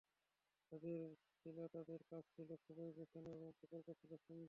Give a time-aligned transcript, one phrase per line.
[0.71, 0.99] যাদের
[1.39, 4.39] ছিল, তাদের কাজ ছিল খুবই গোছানো এবং প্রকল্পও ছিল সুন্দর।